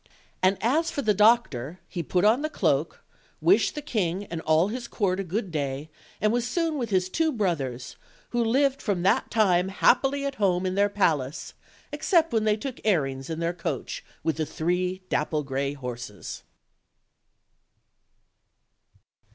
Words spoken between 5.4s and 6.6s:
day, and was